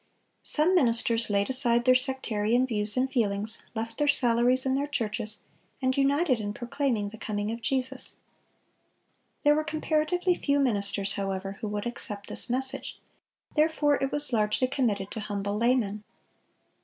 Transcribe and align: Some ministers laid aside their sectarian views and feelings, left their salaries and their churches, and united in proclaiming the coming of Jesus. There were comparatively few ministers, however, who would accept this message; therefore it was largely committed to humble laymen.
Some 0.41 0.73
ministers 0.73 1.29
laid 1.29 1.47
aside 1.51 1.85
their 1.85 1.93
sectarian 1.93 2.65
views 2.65 2.97
and 2.97 3.07
feelings, 3.07 3.61
left 3.75 3.99
their 3.99 4.07
salaries 4.07 4.65
and 4.65 4.75
their 4.75 4.87
churches, 4.87 5.43
and 5.79 5.95
united 5.95 6.39
in 6.39 6.55
proclaiming 6.55 7.09
the 7.09 7.19
coming 7.19 7.51
of 7.51 7.61
Jesus. 7.61 8.17
There 9.43 9.53
were 9.53 9.63
comparatively 9.63 10.33
few 10.33 10.59
ministers, 10.59 11.13
however, 11.13 11.59
who 11.61 11.67
would 11.67 11.85
accept 11.85 12.29
this 12.29 12.49
message; 12.49 12.99
therefore 13.53 14.01
it 14.01 14.11
was 14.11 14.33
largely 14.33 14.67
committed 14.67 15.11
to 15.11 15.19
humble 15.19 15.55
laymen. 15.55 16.03